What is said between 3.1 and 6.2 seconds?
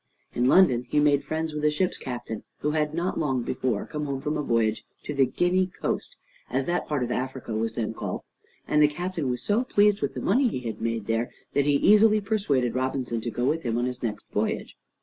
long before come home from a voyage to the Guinea Coast,